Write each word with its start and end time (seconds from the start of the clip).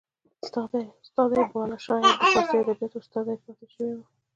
استاد 1.03 1.31
یې 1.37 1.43
باله 1.53 1.77
شاید 1.85 2.03
د 2.19 2.25
فارسي 2.33 2.55
ادبیاتو 2.59 2.97
استاد 3.01 3.25
یې 3.31 3.37
پاته 3.43 3.65
شوی 3.73 3.93
و 3.97 4.01